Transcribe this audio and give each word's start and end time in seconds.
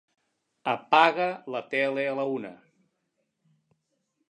Apaga 0.71 1.27
la 1.55 1.61
tele 1.75 2.07
a 2.13 2.17
la 2.21 2.27
una. 2.39 2.53